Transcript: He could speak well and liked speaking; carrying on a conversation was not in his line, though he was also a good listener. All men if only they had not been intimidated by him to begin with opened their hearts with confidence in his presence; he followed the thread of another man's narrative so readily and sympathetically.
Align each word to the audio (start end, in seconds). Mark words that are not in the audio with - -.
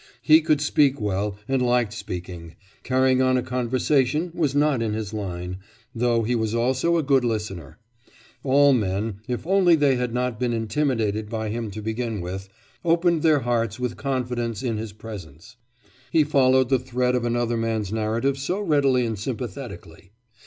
He 0.23 0.41
could 0.41 0.61
speak 0.61 0.99
well 0.99 1.37
and 1.47 1.61
liked 1.61 1.93
speaking; 1.93 2.55
carrying 2.81 3.21
on 3.21 3.37
a 3.37 3.43
conversation 3.43 4.31
was 4.33 4.55
not 4.55 4.81
in 4.81 4.93
his 4.93 5.13
line, 5.13 5.59
though 5.93 6.23
he 6.23 6.33
was 6.33 6.55
also 6.55 6.97
a 6.97 7.03
good 7.03 7.23
listener. 7.23 7.77
All 8.43 8.73
men 8.73 9.19
if 9.27 9.45
only 9.45 9.75
they 9.75 9.97
had 9.97 10.11
not 10.11 10.39
been 10.39 10.53
intimidated 10.53 11.29
by 11.29 11.49
him 11.49 11.69
to 11.69 11.83
begin 11.83 12.19
with 12.19 12.49
opened 12.83 13.21
their 13.21 13.41
hearts 13.41 13.79
with 13.79 13.95
confidence 13.95 14.63
in 14.63 14.77
his 14.77 14.91
presence; 14.91 15.55
he 16.11 16.23
followed 16.23 16.69
the 16.69 16.79
thread 16.79 17.13
of 17.13 17.23
another 17.23 17.55
man's 17.55 17.93
narrative 17.93 18.39
so 18.39 18.59
readily 18.59 19.05
and 19.05 19.19
sympathetically. 19.19 20.13